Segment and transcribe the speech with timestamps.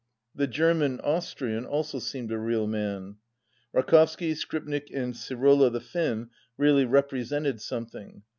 [0.33, 3.17] The German Austrian also seemed a real man.
[3.71, 8.23] Rakovsky, Skripnik, and Sirola the Finn really represented something.